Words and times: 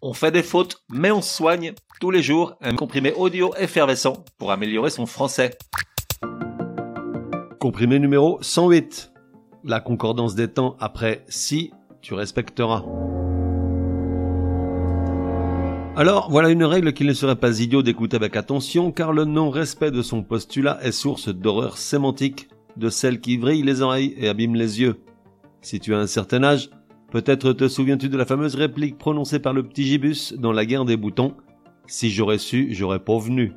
On 0.00 0.12
fait 0.12 0.30
des 0.30 0.44
fautes, 0.44 0.84
mais 0.88 1.10
on 1.10 1.20
soigne 1.20 1.72
tous 2.00 2.12
les 2.12 2.22
jours 2.22 2.54
un 2.60 2.76
comprimé 2.76 3.12
audio 3.14 3.52
effervescent 3.58 4.24
pour 4.38 4.52
améliorer 4.52 4.90
son 4.90 5.06
français. 5.06 5.58
Comprimé 7.58 7.98
numéro 7.98 8.38
108. 8.40 9.12
La 9.64 9.80
concordance 9.80 10.36
des 10.36 10.46
temps 10.46 10.76
après 10.78 11.24
si 11.26 11.72
tu 12.00 12.14
respecteras. 12.14 12.84
Alors, 15.96 16.30
voilà 16.30 16.50
une 16.50 16.62
règle 16.62 16.92
qu'il 16.92 17.08
ne 17.08 17.12
serait 17.12 17.34
pas 17.34 17.58
idiot 17.58 17.82
d'écouter 17.82 18.14
avec 18.14 18.36
attention, 18.36 18.92
car 18.92 19.12
le 19.12 19.24
non-respect 19.24 19.90
de 19.90 20.02
son 20.02 20.22
postulat 20.22 20.78
est 20.80 20.92
source 20.92 21.28
d'horreur 21.28 21.76
sémantique, 21.76 22.48
de 22.76 22.88
celle 22.88 23.20
qui 23.20 23.36
vrille 23.36 23.62
les 23.62 23.82
oreilles 23.82 24.14
et 24.16 24.28
abîme 24.28 24.54
les 24.54 24.80
yeux. 24.80 25.00
Si 25.60 25.80
tu 25.80 25.92
as 25.92 25.98
un 25.98 26.06
certain 26.06 26.44
âge, 26.44 26.70
peut-être 27.10 27.52
te 27.52 27.68
souviens-tu 27.68 28.08
de 28.08 28.16
la 28.16 28.24
fameuse 28.24 28.54
réplique 28.54 28.98
prononcée 28.98 29.38
par 29.38 29.52
le 29.52 29.62
petit 29.62 29.84
Gibus 29.84 30.34
dans 30.34 30.52
la 30.52 30.66
guerre 30.66 30.84
des 30.84 30.96
boutons? 30.96 31.34
Si 31.86 32.10
j'aurais 32.10 32.38
su, 32.38 32.68
j'aurais 32.72 32.98
pas 32.98 33.18
venu. 33.18 33.52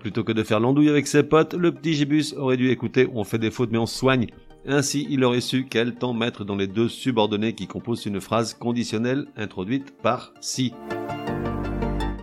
Plutôt 0.00 0.22
que 0.22 0.32
de 0.32 0.42
faire 0.42 0.60
l'andouille 0.60 0.88
avec 0.88 1.06
ses 1.06 1.24
potes, 1.24 1.54
le 1.54 1.72
petit 1.72 1.94
Gibus 1.94 2.34
aurait 2.36 2.56
dû 2.56 2.70
écouter 2.70 3.08
On 3.12 3.24
fait 3.24 3.38
des 3.38 3.50
fautes 3.50 3.70
mais 3.72 3.78
on 3.78 3.86
soigne. 3.86 4.28
Ainsi, 4.66 5.06
il 5.10 5.24
aurait 5.24 5.40
su 5.40 5.66
quel 5.68 5.94
temps 5.94 6.14
mettre 6.14 6.44
dans 6.44 6.56
les 6.56 6.66
deux 6.66 6.88
subordonnés 6.88 7.54
qui 7.54 7.66
composent 7.66 8.06
une 8.06 8.20
phrase 8.20 8.54
conditionnelle 8.54 9.26
introduite 9.36 9.94
par 10.02 10.32
si. 10.40 10.74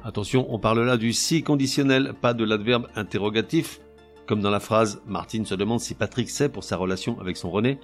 Attention, 0.04 0.46
on 0.50 0.60
parle 0.60 0.82
là 0.86 0.98
du 0.98 1.14
si 1.14 1.44
conditionnel, 1.44 2.14
pas 2.22 2.34
de 2.34 2.44
l'adverbe 2.44 2.88
interrogatif, 2.96 3.80
comme 4.28 4.42
dans 4.42 4.50
la 4.50 4.60
phrase 4.60 5.02
Martine 5.08 5.46
se 5.46 5.56
demande 5.56 5.80
si 5.80 5.94
Patrick 5.96 6.30
sait 6.30 6.50
pour 6.50 6.64
sa 6.64 6.78
relation 6.78 7.20
avec 7.20 7.38
son 7.38 7.50
René, 7.50 7.80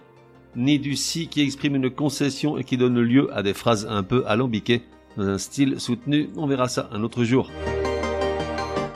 ni 0.55 0.79
du 0.79 0.95
si 0.95 1.27
qui 1.27 1.41
exprime 1.41 1.75
une 1.75 1.89
concession 1.89 2.57
et 2.57 2.63
qui 2.63 2.77
donne 2.77 2.99
lieu 2.99 3.29
à 3.33 3.43
des 3.43 3.53
phrases 3.53 3.87
un 3.89 4.03
peu 4.03 4.23
alambiquées, 4.27 4.83
dans 5.17 5.27
un 5.27 5.37
style 5.37 5.79
soutenu, 5.79 6.29
on 6.37 6.47
verra 6.47 6.67
ça 6.67 6.89
un 6.91 7.03
autre 7.03 7.23
jour. 7.23 7.49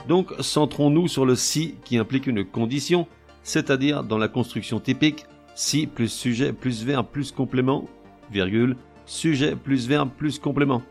Donc 0.08 0.32
centrons-nous 0.40 1.08
sur 1.08 1.26
le 1.26 1.34
si 1.34 1.76
qui 1.84 1.98
implique 1.98 2.26
une 2.26 2.44
condition, 2.44 3.06
c'est-à-dire 3.42 4.04
dans 4.04 4.18
la 4.18 4.28
construction 4.28 4.80
typique, 4.80 5.26
si 5.54 5.86
plus 5.86 6.08
sujet 6.08 6.52
plus 6.52 6.84
verbe 6.84 7.06
plus 7.10 7.30
complément, 7.32 7.86
virgule, 8.30 8.76
sujet 9.06 9.56
plus 9.56 9.86
verbe 9.86 10.10
plus 10.16 10.38
complément. 10.38 10.82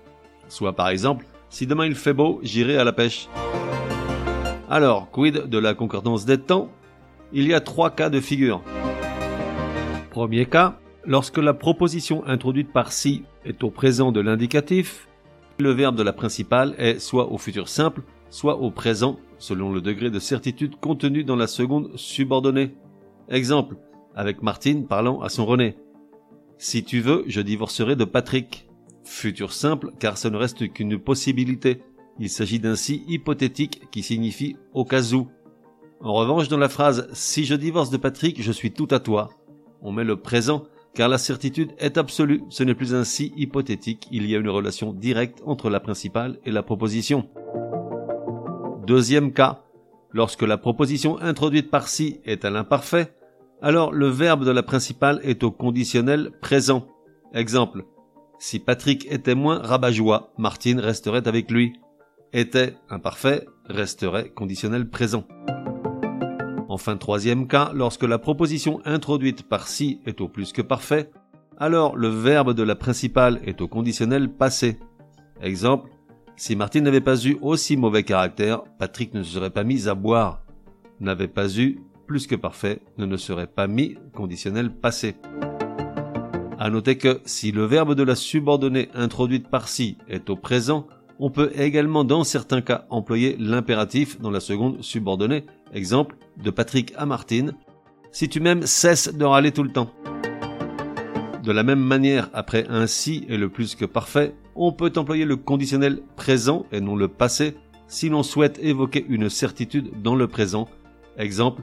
Soit 0.48 0.73
par 0.73 0.89
exemple, 0.89 1.25
si 1.50 1.67
demain 1.67 1.86
il 1.86 1.95
fait 1.95 2.14
beau, 2.14 2.39
j'irai 2.44 2.77
à 2.77 2.83
la 2.83 2.94
pêche. 2.94 3.27
Alors, 4.70 5.11
quid 5.11 5.50
de 5.50 5.58
la 5.58 5.73
concordance 5.73 6.25
des 6.25 6.39
temps? 6.39 6.70
Il 7.31 7.48
y 7.48 7.53
a 7.53 7.59
trois 7.59 7.92
cas 7.92 8.09
de 8.09 8.20
figure. 8.20 8.64
Premier 10.14 10.45
cas, 10.45 10.78
lorsque 11.06 11.39
la 11.39 11.56
proposition 11.56 12.23
introduite 12.28 12.72
par 12.72 12.92
si 12.92 13.23
est 13.45 13.64
au 13.64 13.72
présent 13.72 14.11
de 14.11 14.20
l'indicatif, 14.20 15.09
le 15.58 15.72
verbe 15.72 15.95
de 15.95 16.03
la 16.03 16.14
principale 16.14 16.75
est 16.78 17.00
soit 17.00 17.31
au 17.31 17.39
futur 17.39 17.67
simple, 17.67 18.03
soit 18.30 18.59
au 18.59 18.70
présent, 18.70 19.17
selon 19.39 19.72
le 19.72 19.81
degré 19.81 20.11
de 20.11 20.20
certitude 20.20 20.75
contenu 20.80 21.23
dans 21.23 21.36
la 21.36 21.47
seconde 21.47 21.97
subordonnée. 21.97 22.75
Exemple, 23.28 23.75
avec 24.14 24.44
Martine 24.44 24.86
parlant 24.86 25.20
à 25.22 25.30
son 25.30 25.47
René. 25.47 25.78
Si 26.59 26.83
tu 26.83 27.00
veux, 27.00 27.23
je 27.25 27.42
divorcerai 27.42 27.95
de 27.95 28.05
Patrick. 28.05 28.67
Futur 29.03 29.52
simple, 29.52 29.94
car 29.98 30.20
ce 30.20 30.27
ne 30.27 30.38
reste 30.38 30.72
qu'une 30.73 31.00
possibilité. 31.00 31.81
Il 32.20 32.30
s'agit 32.30 32.59
d'un 32.59 32.75
si 32.75 33.03
hypothétique 33.08 33.89
qui 33.89 34.03
signifie 34.03 34.58
au 34.73 34.86
cas 34.86 35.11
où. 35.14 35.27
En 36.02 36.14
revanche, 36.14 36.50
dans 36.50 36.58
la 36.58 36.70
phrase 36.70 37.09
Si 37.14 37.45
je 37.45 37.55
divorce 37.55 37.89
de 37.89 37.98
Patrick, 37.98 38.39
je 38.44 38.52
suis 38.52 38.72
tout 38.72 38.88
à 38.92 39.00
toi, 39.00 39.30
on 39.84 39.92
met 39.92 40.03
le 40.03 40.16
présent, 40.16 40.64
car 40.95 41.09
la 41.09 41.17
certitude 41.17 41.73
est 41.78 41.98
absolue, 41.98 42.44
ce 42.50 42.64
n'est 42.64 42.76
plus 42.76 42.95
un 42.95 43.03
si 43.03 43.34
hypothétique, 43.36 44.08
il 44.12 44.28
y 44.28 44.36
a 44.36 44.39
une 44.39 44.50
relation 44.50 44.94
directe 44.94 45.42
entre 45.45 45.70
la 45.70 45.80
principale 45.80 46.39
et 46.45 46.52
la 46.52 46.64
proposition. 46.64 47.30
Deuxième 48.88 49.34
cas, 49.34 49.64
lorsque 50.11 50.44
la 50.44 50.58
proposition 50.58 51.20
introduite 51.20 51.70
par 51.70 51.88
si 51.88 52.20
est 52.26 52.45
à 52.45 52.49
l'imparfait, 52.49 53.14
alors 53.61 53.92
le 53.93 54.08
verbe 54.08 54.45
de 54.45 54.52
la 54.52 54.64
principale 54.64 55.20
est 55.23 55.43
au 55.43 55.52
conditionnel 55.52 56.32
présent. 56.42 56.88
Exemple, 57.33 57.86
si 58.39 58.60
Patrick 58.60 59.10
était 59.10 59.36
moins 59.36 59.60
rabat-joie, 59.60 60.33
Martine 60.38 60.80
resterait 60.80 61.27
avec 61.27 61.49
lui. 61.49 61.73
Était 62.33 62.76
imparfait, 62.89 63.45
resterait 63.70 64.30
conditionnel 64.30 64.89
présent. 64.89 65.23
Enfin, 66.73 66.98
troisième 66.98 67.45
cas, 67.45 67.70
lorsque 67.76 68.02
la 68.02 68.17
proposition 68.17 68.82
introduite 68.84 69.44
par 69.44 69.67
si 69.67 70.00
est 70.08 70.22
au 70.22 70.28
plus 70.28 70.52
que 70.52 70.64
parfait, 70.64 71.11
alors 71.60 71.95
le 71.95 72.08
verbe 72.08 72.56
de 72.56 72.64
la 72.64 72.73
principale 72.73 73.39
est 73.45 73.61
au 73.61 73.67
conditionnel 73.67 74.28
passé. 74.28 74.80
Exemple, 75.39 75.92
si 76.36 76.56
Martine 76.56 76.84
n'avait 76.84 77.00
pas 77.00 77.23
eu 77.28 77.38
aussi 77.44 77.78
mauvais 77.78 78.02
caractère, 78.02 78.64
Patrick 78.80 79.14
ne 79.14 79.22
se 79.22 79.36
serait 79.36 79.52
pas 79.52 79.64
mis 79.64 79.88
à 79.88 79.94
boire. 79.94 80.42
N'avait 81.00 81.28
pas 81.28 81.48
eu 81.60 81.80
plus 82.08 82.26
que 82.26 82.34
parfait 82.34 82.82
ne 82.98 83.05
ne 83.05 83.17
serait 83.17 83.45
pas 83.45 83.67
mis 83.67 83.95
conditionnel 84.16 84.73
passé. 84.73 85.14
À 86.58 86.72
noter 86.72 86.98
que 86.98 87.22
si 87.23 87.52
le 87.52 87.66
verbe 87.66 87.94
de 87.94 88.02
la 88.02 88.16
subordonnée 88.16 88.90
introduite 88.95 89.48
par 89.48 89.67
si 89.67 90.00
est 90.08 90.28
au 90.32 90.36
présent, 90.36 90.88
on 91.19 91.29
peut 91.29 91.51
également 91.55 92.03
dans 92.03 92.23
certains 92.23 92.61
cas 92.61 92.85
employer 92.89 93.35
l'impératif 93.39 94.19
dans 94.19 94.31
la 94.31 94.39
seconde 94.39 94.83
subordonnée. 94.83 95.45
Exemple, 95.73 96.15
de 96.37 96.49
Patrick 96.49 96.93
à 96.97 97.05
Martine. 97.05 97.53
Si 98.11 98.29
tu 98.29 98.39
m'aimes, 98.39 98.65
cesse 98.65 99.13
de 99.13 99.25
râler 99.25 99.51
tout 99.51 99.63
le 99.63 99.71
temps. 99.71 99.91
De 101.43 101.51
la 101.51 101.63
même 101.63 101.79
manière, 101.79 102.29
après 102.33 102.65
un 102.69 102.87
si 102.87 103.25
est 103.29 103.37
le 103.37 103.49
plus 103.49 103.75
que 103.75 103.85
parfait, 103.85 104.33
on 104.55 104.71
peut 104.71 104.93
employer 104.95 105.25
le 105.25 105.35
conditionnel 105.35 106.01
présent 106.15 106.65
et 106.71 106.79
non 106.79 106.95
le 106.95 107.07
passé 107.07 107.55
si 107.87 108.09
l'on 108.09 108.23
souhaite 108.23 108.59
évoquer 108.61 109.05
une 109.07 109.30
certitude 109.30 110.01
dans 110.01 110.15
le 110.15 110.27
présent. 110.27 110.67
Exemple, 111.17 111.61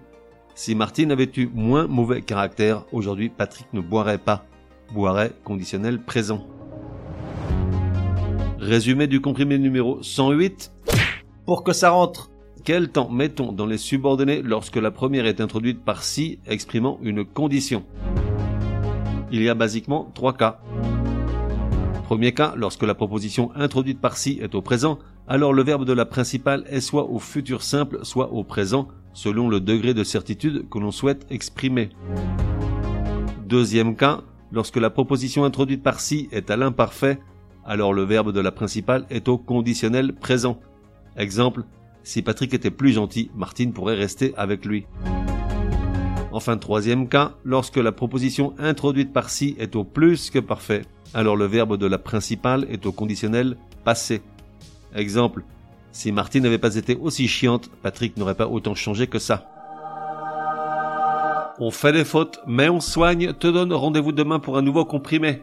si 0.55 0.75
Martine 0.75 1.13
avait 1.13 1.31
eu 1.37 1.49
moins 1.55 1.87
mauvais 1.87 2.21
caractère, 2.21 2.85
aujourd'hui 2.93 3.31
Patrick 3.31 3.67
ne 3.73 3.81
boirait 3.81 4.19
pas. 4.19 4.45
Boirait 4.93 5.33
conditionnel 5.45 6.01
présent. 6.03 6.47
Résumé 8.61 9.07
du 9.07 9.23
comprimé 9.23 9.57
numéro 9.57 10.03
108. 10.03 10.71
Pour 11.47 11.65
que 11.65 11.73
ça 11.73 11.89
rentre, 11.89 12.31
quel 12.63 12.91
temps 12.91 13.09
mettons 13.09 13.53
dans 13.53 13.65
les 13.65 13.79
subordonnées 13.79 14.43
lorsque 14.43 14.77
la 14.77 14.91
première 14.91 15.25
est 15.25 15.41
introduite 15.41 15.83
par 15.83 16.03
si 16.03 16.41
exprimant 16.47 16.99
une 17.01 17.25
condition? 17.25 17.87
Il 19.33 19.43
y 19.43 19.49
a 19.49 19.55
basiquement 19.55 20.11
trois 20.15 20.35
cas. 20.35 20.61
Premier 22.05 22.33
cas, 22.33 22.53
lorsque 22.55 22.83
la 22.83 22.95
proposition 22.95 23.51
introduite 23.55 23.99
par 23.99 24.19
si 24.19 24.39
est 24.43 24.55
au 24.55 24.61
présent, 24.61 24.99
alors 25.27 25.55
le 25.55 25.63
verbe 25.63 25.87
de 25.87 25.95
la 25.95 26.05
principale 26.05 26.65
est 26.69 26.83
soit 26.83 27.09
au 27.09 27.19
futur 27.19 27.63
simple, 27.63 28.01
soit 28.03 28.31
au 28.31 28.45
présent, 28.45 28.89
selon 29.15 29.49
le 29.49 29.61
degré 29.61 29.95
de 29.95 30.05
certitude 30.05 30.69
que 30.69 30.79
l'on 30.79 30.91
souhaite 30.91 31.27
exprimer. 31.31 31.89
Deuxième 33.47 33.97
cas, 33.97 34.21
lorsque 34.53 34.77
la 34.77 34.91
proposition 34.91 35.45
introduite 35.45 35.83
par 35.83 35.99
si 35.99 36.29
est 36.31 36.51
à 36.51 36.59
l'imparfait, 36.59 37.21
alors 37.65 37.93
le 37.93 38.03
verbe 38.03 38.33
de 38.33 38.41
la 38.41 38.53
principale 38.53 39.07
est 39.11 39.29
au 39.29 39.39
conditionnel 39.39 40.15
présent. 40.15 40.61
Exemple, 41.17 41.65
si 42.03 42.23
Patrick 42.23 42.55
était 42.55 42.71
plus 42.71 42.93
gentil, 42.93 43.31
Martine 43.35 43.73
pourrait 43.73 43.95
rester 43.95 44.33
avec 44.37 44.65
lui. 44.65 44.87
Enfin, 46.33 46.57
troisième 46.57 47.09
cas, 47.09 47.33
lorsque 47.45 47.77
la 47.77 47.93
proposition 47.93 48.55
introduite 48.59 49.13
par 49.13 49.31
si 49.31 49.57
est 49.59 49.75
au 49.77 49.85
plus 49.85 50.31
que 50.31 50.39
parfait, 50.39 50.83
alors 51.13 51.37
le 51.37 51.47
verbe 51.47 51.77
de 51.77 51.87
la 51.87 51.99
principale 51.99 52.67
est 52.71 52.87
au 52.87 52.93
conditionnel 52.93 53.57
passé. 53.85 54.23
Exemple, 54.95 55.43
si 55.93 56.13
Martine 56.13 56.45
n'avait 56.45 56.59
pas 56.59 56.77
été 56.77 56.97
aussi 56.97 57.27
chiante, 57.27 57.69
Patrick 57.83 58.17
n'aurait 58.17 58.37
pas 58.37 58.47
autant 58.47 58.77
changé 58.77 59.09
que 59.09 59.19
ça. 59.19 59.49
On 61.59 61.71
fait 61.71 61.93
des 61.93 62.05
fautes, 62.05 62.41
mais 62.47 62.69
on 62.69 62.81
soigne, 62.81 63.33
te 63.35 63.49
donne 63.49 63.73
rendez-vous 63.73 64.13
demain 64.13 64.39
pour 64.39 64.57
un 64.57 64.63
nouveau 64.63 64.85
comprimé 64.85 65.43